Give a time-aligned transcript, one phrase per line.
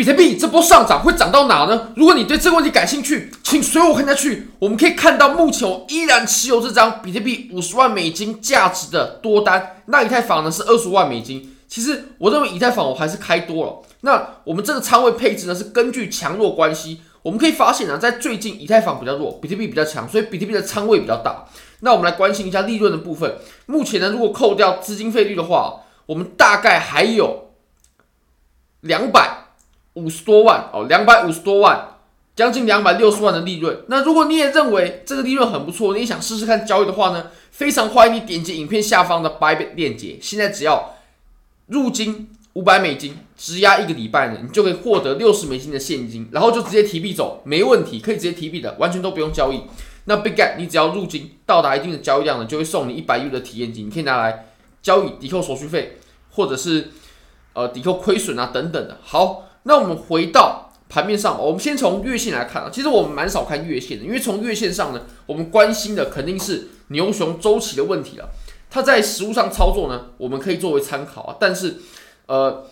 [0.00, 1.92] 比特币这波上涨会涨到哪呢？
[1.94, 4.48] 如果你对这个问题感兴趣，请随我看下去。
[4.58, 9.82] 我们可以看到，目前我依然持有这张比特币五十万美金价值的多单。
[9.88, 11.54] 那以太坊呢是二十万美金。
[11.68, 13.82] 其实我认为以太坊我还是开多了。
[14.00, 17.02] 那我们这个仓位配置呢是根据强弱关系。
[17.20, 21.44] 我们可以发现呢，在最近以太坊比较弱，比特币比较强，所以比特币的仓位比较大。
[21.80, 23.34] 那我们来关心一下利润的部分。
[23.66, 27.50] 目前呢，如果扣掉资金费率的话，我们大概还有
[28.80, 29.39] 两百。
[29.94, 31.96] 五十多万哦，两百五十多万，
[32.36, 33.82] 将近两百六十万的利润。
[33.88, 40.16] 那如果你也认为这个利润很不错，你也想试试看交易的话呢，非常欢迎你点击影片下方的 Buy 链接。
[40.22, 40.94] 现在只要
[41.66, 49.62] 入金五百美金，质押一个礼拜呢，你就可以获得六十美金的现金，然后就直接提币走，没问题，可以直接提币的，完全都不用交易。
[50.04, 54.46] 那 Big Gap，你只要入金到达一定的交易量呢，就会送你一百 U 的体验金，你可以拿来
[54.80, 55.98] 交易抵扣手续费，
[56.30, 56.90] 或者是
[57.52, 58.98] 呃抵扣亏损啊等等的。
[59.02, 59.46] 好。
[59.64, 62.70] 那我们回到盘面上，我们先从月线来看啊。
[62.72, 68.30] 其实我们蛮少看月线的，因为从月线上呢，我们关心的肯定是牛熊周期的问题了。
[68.70, 71.36] 它在实物上操作呢，我们可以作为参考啊。
[71.38, 71.76] 但是，
[72.26, 72.64] 呃，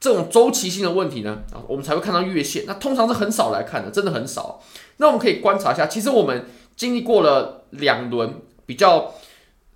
[0.00, 2.64] 这种周期性的问题呢，啊，我们才会看到月线。
[2.66, 4.60] 那通常是很少来看的，真的很少。
[4.96, 9.12] 那我们可以观察一下，其实我们经历过了两轮比较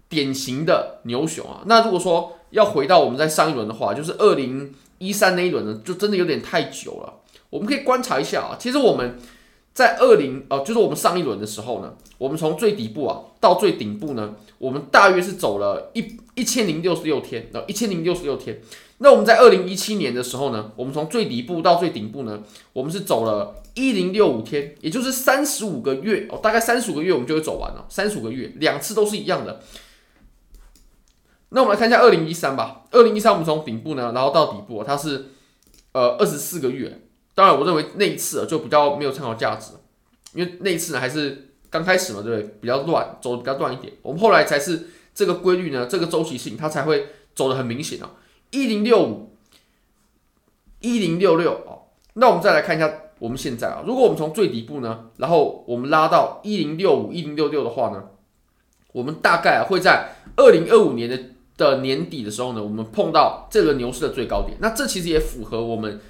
[0.09, 1.61] 典型的牛熊啊。
[1.67, 4.75] 那如果说要回到我们在上一轮的话，就是二零。
[5.01, 7.15] 一三那一轮呢，就真的有点太久了。
[7.49, 9.19] 我们可以观察一下啊，其实我们
[9.75, 18.61] 在二零呃，就是我们上一轮的时候呢，我们从最底部啊到最顶部呢，我们大约是走了一一千零六十六天，呃，一千零六十六天。
[18.99, 22.43] 那我们在二零一七年的时候呢，我们从最底部到最顶部呢，
[22.75, 29.61] 我们是走了一零六五天，也就是三十五个月哦，大概三十五个月我们就会走完了，三十五个月，两次都是一样的。
[31.53, 32.85] 那我们来看一下二零一三吧。
[32.93, 35.27] 二零一三我们从顶部呢，然后到底部，它是
[35.93, 37.01] 呃二十四个月。
[37.35, 39.73] 当然，我认为那一次就比较没有参考价值，
[40.35, 42.55] 因为那一次呢还是刚开始嘛，对不对？
[42.61, 43.93] 比较乱，走的比较乱一点。
[44.03, 48.11] 我们后来才是这个规律呢，这个周期性它才会走得很明显啊。
[48.51, 49.37] 一零六五，
[50.81, 51.91] 一零六六哦。
[52.15, 58.05] 那我们再来看一下我们现在啊，如果我们从最底部呢，然后我们拉到一零六五、一零六六的话呢，
[58.93, 61.19] 我们大概会在二零二五年的。
[61.61, 66.01] 的年底的时候呢，我们碰到这个牛市的最高点，那这其实也符合我们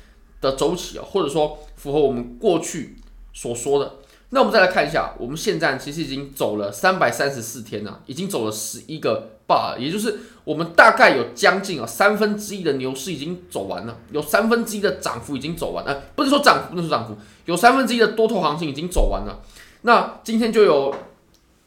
[0.41, 2.97] 的周期啊，或者说符合我们过去
[3.33, 3.97] 所说的。
[4.31, 19.43] 那我们再来看一下，我们现在其实已经走了三百三十四天了，已经走了十一个 bar，也就是我们大概有将近啊三分之一的牛市已经走完了，有三分之一的涨幅已经走完了，不是说涨幅，不是说涨幅，有三分之一的多头行情已经走完了。
[19.83, 20.95] 那今天就有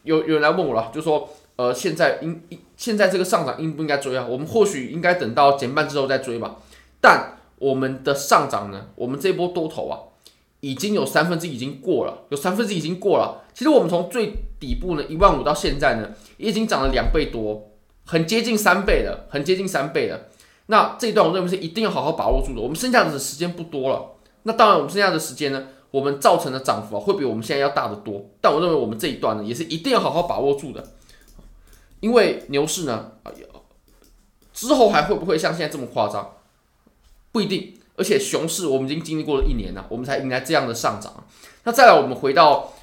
[0.04, 1.30] 有有人来问我了，就说。
[1.56, 4.26] 呃，现在应应现在这个上涨应不应该追啊？
[4.28, 6.58] 我们或许应该等到减半之后再追吧。
[7.00, 8.88] 但我们的上涨呢？
[8.96, 10.00] 我们这波多头啊，
[10.62, 13.44] 已经有三分之一已经过了，有三分之一已经过了。
[13.54, 17.70] 其实我们从最底部呢一万五到现在呢，也已经涨了两倍多，
[18.06, 20.20] 很接近三倍了，很接近三倍了。
[20.66, 22.62] 那这一段我认为是一定要好好把握住的。
[22.62, 24.14] 我们剩下的时间不多了。
[24.44, 28.26] 那当然，我们剩下的时间呢，我们造成的涨幅啊，会比我们现在要大得多。
[28.42, 30.84] 但我认为我们这一段呢，也是一定要好好把握住的。
[32.04, 33.32] 因为牛市呢，啊，
[34.52, 36.34] 之后还会不会像现在这么夸张？
[37.32, 37.80] 不一定。
[37.96, 41.26] 而且熊市我们已经经历过了一年了，我们才迎来这样的上涨。
[41.64, 42.74] 那再来，我们回到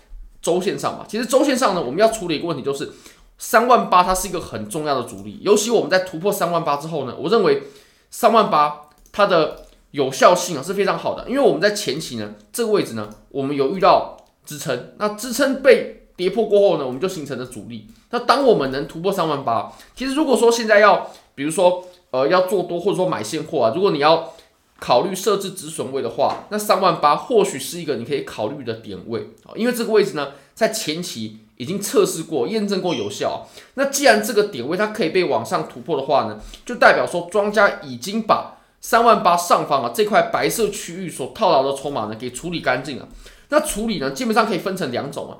[0.40, 1.04] 周线上吧。
[1.06, 2.90] 其实周线上呢，我们要处理一个问题，就是
[3.36, 5.38] 三万八它是一个很重要的阻力。
[5.42, 7.64] 尤其我们在突破三万八之后呢，我认为
[8.10, 11.28] 三万八它的有效性啊是非常好的。
[11.28, 14.16] 因为我们在前期呢，这个位置呢，我们有遇到
[14.46, 15.99] 支撑，那支撑被。
[16.20, 17.86] 跌破过后呢，我们就形成了阻力。
[18.10, 24.34] 那当我们能突破三万八，其实如果说现在要，比如说呃要做多或者说买现货啊，如果你要
[24.78, 33.48] 考虑设置止损位的话，那三万八或许是一个你可以考虑的点位啊，因为这个位置呢在前期已经测试过、验证过有效。
[33.76, 43.08] 那既然这个点位它可以被往上突破的话呢，就代表说庄家已经把三万八上方啊这块白色区域所套牢的筹码呢给处理干净了。
[43.50, 45.36] 那处理呢基本上可以分成两种啊。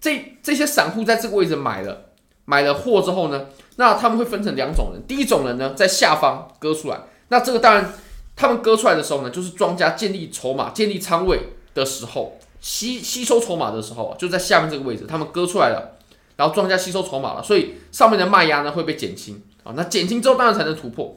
[0.00, 2.06] 这这些散户在这个位置买了
[2.44, 3.46] 买了货之后呢，
[3.76, 5.02] 那他们会分成两种人。
[5.08, 7.92] 第一种人呢，在下方割出来，那这个当然
[8.36, 11.40] 他们割出来的时候呢，就是庄家建立筹码、建立仓位
[11.72, 15.96] 的时候，吸吸收筹码的时候，就在下面这个位置，他们割出来了，
[16.36, 19.72] 然后庄家吸收筹码了，所以上面的卖压呢会被减轻啊。
[19.74, 21.16] 那减轻之后，当然才能突破。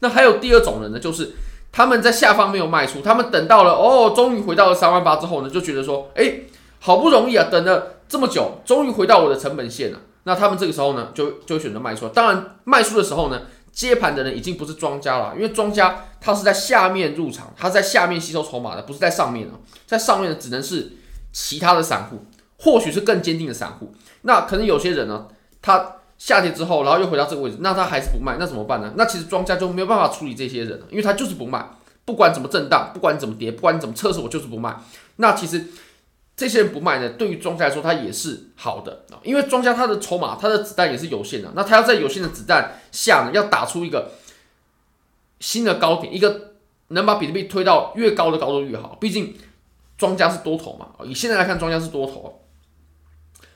[0.00, 1.32] 那还有第二种人呢，就是
[1.72, 6.40] 他们在下方没有卖出，他们等到了哦，终于回到了三万八之后呢，就觉得说，哎。
[6.78, 9.98] 好不容易啊，等了这么久，终于回到我的成本线了。
[10.22, 12.06] 那他们这个时候呢，就就选择卖出。
[12.10, 13.42] 当然，卖出的时候呢，
[13.72, 19.54] 接盘的人已经不是庄家了，因为庄家他是在下面入场，他在下面吸收筹码的，不是在上面的，
[19.84, 20.92] 在上面的只能是
[21.32, 22.26] 其他的散户，
[22.58, 23.92] 或许是更坚定的散户。
[24.22, 25.26] 那可能有些人呢，
[25.60, 28.92] 他下跌之后，然后又回到这个位置，那他还是不卖，那怎么办呢？
[28.96, 31.68] 那其实庄家就没有办法处理这些人，因为他就是不卖，
[32.04, 34.76] 不管怎么震荡，不管怎么跌，不管怎么测试，我就是不卖。
[35.16, 35.66] 那其实。
[36.38, 44.12] 这些人不卖呢，对于庄家来说，他也是好的啊，因为庄家他的筹码、他的子弹也是有限的，那他要在有限的子弹下呢，要打出一个
[45.40, 46.52] 新的高点，一个
[46.88, 48.98] 能把比特币推到越高的高度越好。
[49.00, 49.34] 毕竟
[49.96, 52.42] 庄家是多头嘛，以现在来看，庄家是多头。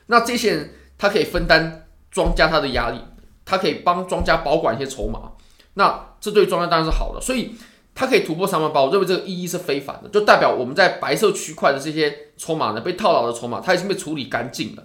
[0.07, 1.80] 那这些人他可以分担
[2.11, 2.99] 庄家他的压力，
[3.45, 5.31] 他可以帮庄家保管一些筹码，
[5.75, 7.55] 那这对庄家当然是好的，所以。
[7.93, 14.83] 它可以突破三万八，我认为这个意义是非凡的，就代表我们在白色区块的这些筹码呢，被套牢的筹码，它已经被处理干净了。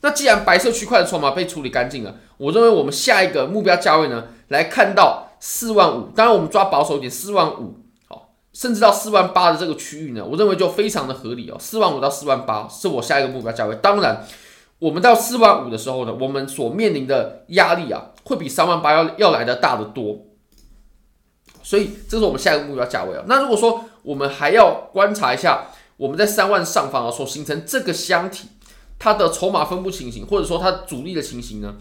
[0.00, 7.78] 那既然白色区块的筹码被处理干净了，我认为我们下一个目标价位呢，来看到四万五，当然我们抓保守一点，四万五，
[8.08, 11.58] 好，甚至到四万八的这个区域呢，我认为就非常的合理哦。
[11.60, 13.76] 四万五到四万八是我下一个目标价位。
[13.82, 14.26] 当然，
[14.78, 20.26] 我们到四万五的时候呢，我们所面临的压力啊，会比三万八要要来的大得多。
[21.62, 23.24] 所以这是我们下一个目标价位啊。
[23.26, 28.48] 那如果说我们还要观察一下我们在三万上方啊所形成这个箱体，
[28.98, 31.74] 它的筹码分布情形，或者说它主力的情形呢，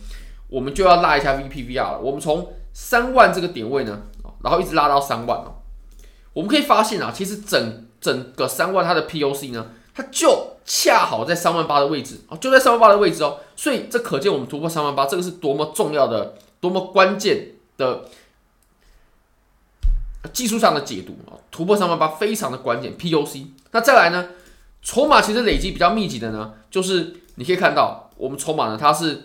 [0.47, 1.99] 我们就要拉一下 VPVR 了。
[1.99, 4.03] 我们从三万这个点位呢，
[4.41, 5.55] 然后一直拉到三万哦。
[6.33, 13.39] 我们可以发现啊，其实整整个三万它的 POC 呢，它就恰好在三万八的位置啊，就在三万八的位置哦。
[13.55, 18.05] 所以这可见我们突破三万八，这个是多么重要的，多么关键的。
[20.33, 22.97] 技术上的解读啊，突破三万八非常的关键。
[22.97, 24.29] POC，那再来呢？
[24.81, 29.21] 筹码其实累积比较密集的呢，就是你可以看到我们筹码呢，它是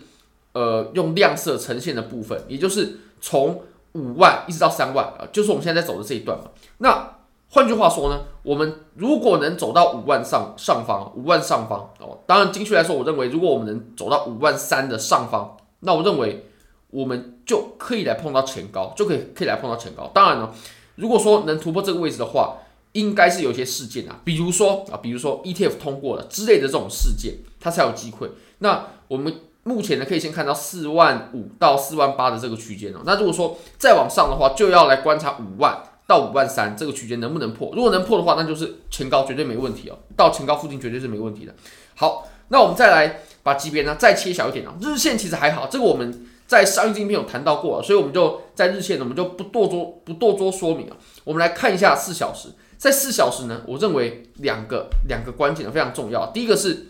[0.53, 3.63] 呃用亮色呈现的部分，也就是从
[3.93, 6.45] 五万一直到三万啊，就是我们现在在走的这一段嘛。
[6.77, 7.15] 那
[7.51, 16.47] 换句话说呢，我们如果能走到五万上上方，五万上方哦，当然精确来说，我认为如果我们能走到五万三的上方，那我认为
[16.89, 20.09] 我们就可以来碰到前高，就可以可以来碰到前高。
[20.13, 20.49] 当然呢。
[20.95, 22.57] 如果说能突破这个位置的话，
[22.91, 28.29] 应该是有些事件啊，比如说啊，比如说 ETF 通过了之类的这种事件，它才有机会。
[28.59, 29.33] 那我们
[29.63, 32.99] 目前呢，可以先看到四万五到四万八的这个区间哦。
[33.05, 35.81] 那如果说再往上的话，就要来观察五万
[36.11, 37.71] 到五万三这个区间能不能破。
[37.73, 41.55] 如果能破的话，那就是前高绝对没问题哦，到前高附近绝对是没问题的。
[41.95, 46.27] 好，那我们再来把级别呢再切小一点啊，日线其实还好，这个我们。
[46.51, 50.97] 在上一镜片有谈到过，所以我们就在日线呢，我们就不多做不多做说明啊。
[51.23, 56.25] 我们来看一下四小时，在四小时呢，我认为两个两个关键呢非常重要。
[56.33, 56.87] 第一个是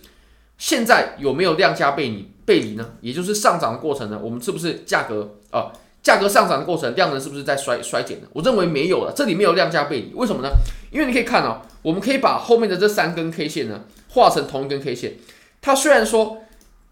[0.57, 2.93] 现在有没有量价背离背离呢？
[3.01, 5.71] 也就是上涨的过程呢，我们是不是价格啊
[6.03, 8.27] 价格上涨的过程量能是不是在衰衰减呢？
[8.33, 10.49] 我认为没有了，这里没有量价背离，为什么呢？
[10.91, 15.15] 因为你可以看哦，我们可以把后面的这三根 K 线呢画成同一根 K 线，
[15.61, 16.37] 它虽然说。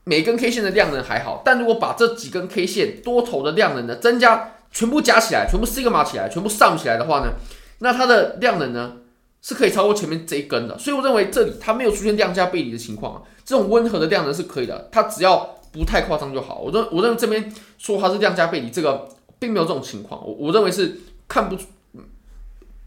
[0.06, 7.34] 每根 K 线的量能还好，但如果把这几根 K 线多头的量能呢增加，全部加起来，全部 Sigma 起来，全部上起来的话呢，
[7.80, 8.94] 那它的量能呢
[9.44, 10.76] 是可以超过前面这一根的。
[10.80, 16.60] 所以我认为这里它没有出现量价背离的情况啊，这种温和的量能是可以的，它只要不太夸张就好。
[16.60, 21.68] 我认我认为这边说它是量价背离，这个并没有这种情况，我我认为是看不出，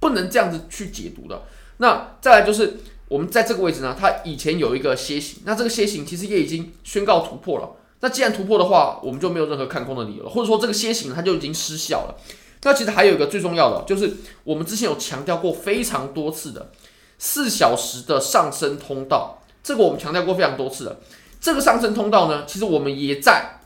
[0.00, 1.42] 不能这样子去解读的。
[1.78, 2.78] 那再来就是。
[3.08, 7.72] 我们在这个位置呢，它以前有一个楔形，那这个楔形其实也已经宣告突破了。
[8.00, 12.16] 那既然突破的话，我们就没有任何看空的理由了，或者说这个楔形它就已经失效了。
[12.62, 16.70] 那其实还有一个最重要的，就是我们之前有强调过非常多次的
[17.18, 20.96] 四小时的上升通道，这个我们强调过非常多次了。
[21.42, 23.58] 这个上升通道呢，其实我们也在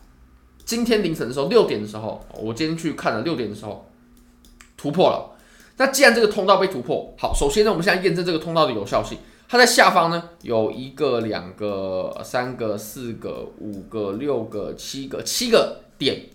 [0.65, 3.87] 今天凌晨的时候六点的时候，我今天去看了六点的时候
[4.79, 5.37] 突破了。
[5.77, 9.19] 那既然这个通道被突破，好，首先呢，我们现在验证这个通道的有效性。
[9.47, 16.31] 它在下方呢，有一个、两个、三个、四个、五个、六个、七个、七个点，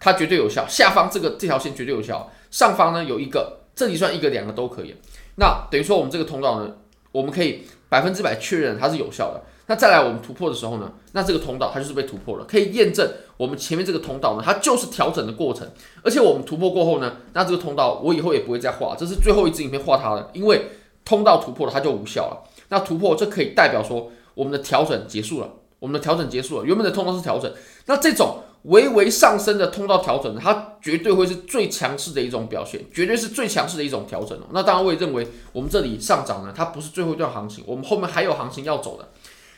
[0.00, 0.66] 它绝对有效。
[0.66, 2.32] 下方这个这条线绝对有效。
[2.50, 4.96] 上方呢有一个，这里算一个、两个都可以。
[5.36, 6.74] 那等于说我们这个通道呢，
[7.12, 9.42] 我们可以百分之百确认它是有效的。
[9.68, 15.70] 那再来我们突破的时候呢，那这个通道它就是被突破了，可以验证我们前面这个通道呢，它就是调整的过程。
[16.02, 20.70] 而且我们突破过后呢，那这个通道我以后也不会再画，这是最后一支影片画它的，因为。
[21.04, 22.44] 通道突破了，它就无效了。
[22.68, 26.66] 那突破这可以代表说，我们的调整结束了，我们的调整结束了。
[26.66, 27.50] 原本的通道是调整，
[27.86, 34.38] 那这种微微上升的通道调整，它绝对会是最强势的一种表现，绝对是最强势的一种调整。
[34.52, 39.08] 那当然，我也认为我们这里上涨呢，它不是最后一段行情，我们后面还有行情要走的。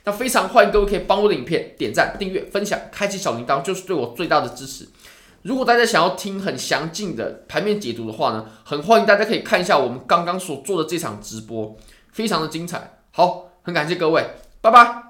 [0.04, 4.88] 那非常欢迎各位可以帮我的影片点赞、订阅、分享、开启小铃铛，就是对我最大的支持。
[5.42, 11.76] 如果大家想要听很详尽的盘面解读的话呢，很欢迎大家可以看一下我们刚刚所做的这场直播，
[12.12, 12.99] 非常的精彩。
[13.12, 14.25] 好，很感谢各位，
[14.61, 15.09] 拜拜。